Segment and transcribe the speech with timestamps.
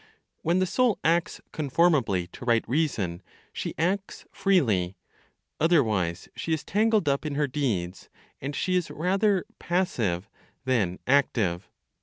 [0.41, 3.21] When the soul acts "conformably to right reason"
[3.53, 4.97] she acts freely.
[5.59, 8.09] Otherwise, she is tangled up in her deeds,
[8.41, 10.27] and she is rather "passive"
[10.65, 11.69] than "active."